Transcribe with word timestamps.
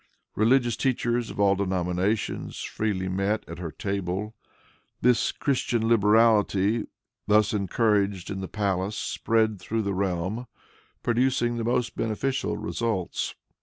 Religious 0.35 0.75
teachers, 0.75 1.29
of 1.29 1.39
all 1.39 1.53
denominations, 1.53 2.59
freely 2.63 3.07
met 3.07 3.47
at 3.47 3.59
her 3.59 3.69
table. 3.69 4.33
This 5.01 5.31
Christian 5.31 5.87
liberality, 5.87 6.85
thus 7.27 7.53
encouraged 7.53 8.31
in 8.31 8.41
the 8.41 8.47
palace, 8.47 8.97
spread 8.97 9.59
through 9.59 9.83
the 9.83 9.93
realm, 9.93 10.47
producing 11.03 11.57
the 11.57 11.63
most 11.63 11.95
beneficial 11.95 12.57
results. 12.57 13.35